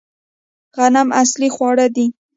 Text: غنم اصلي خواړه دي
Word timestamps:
غنم 0.75 1.07
اصلي 1.21 1.49
خواړه 1.55 1.87
دي 1.95 2.07